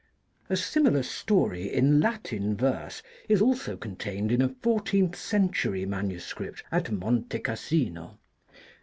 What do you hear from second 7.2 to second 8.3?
Cassino.